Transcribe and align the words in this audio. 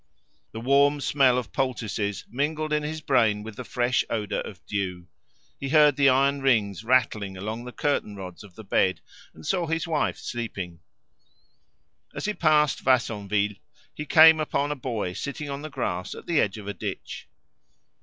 The 0.51 0.59
warm 0.59 0.99
smell 0.99 1.37
of 1.37 1.51
poultices 1.53 2.25
mingled 2.27 2.73
in 2.73 2.81
his 2.81 3.01
brain 3.01 3.43
with 3.43 3.55
the 3.55 3.63
fresh 3.63 4.03
odour 4.09 4.39
of 4.39 4.65
dew; 4.65 5.05
he 5.59 5.69
heard 5.69 5.95
the 5.95 6.09
iron 6.09 6.41
rings 6.41 6.83
rattling 6.83 7.37
along 7.37 7.65
the 7.65 7.71
curtain 7.71 8.15
rods 8.15 8.43
of 8.43 8.55
the 8.55 8.63
bed 8.63 9.01
and 9.31 9.45
saw 9.45 9.67
his 9.67 9.85
wife 9.87 10.17
sleeping. 10.17 10.79
As 12.15 12.25
he 12.25 12.33
passed 12.33 12.83
Vassonville 12.83 13.57
he 13.93 14.05
came 14.07 14.39
upon 14.39 14.71
a 14.71 14.75
boy 14.75 15.13
sitting 15.13 15.51
on 15.51 15.61
the 15.61 15.69
grass 15.69 16.15
at 16.15 16.25
the 16.25 16.41
edge 16.41 16.57
of 16.57 16.67
a 16.67 16.73
ditch. 16.73 17.27